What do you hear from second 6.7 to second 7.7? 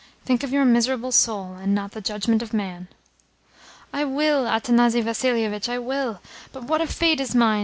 a fate is mine!